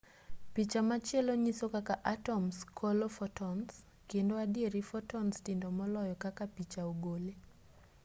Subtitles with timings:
[0.53, 3.69] picha machielo nyiso kaka atoms kolo fotons
[4.09, 7.33] kendo adieri fotons tindo moloyo kaka picha ogole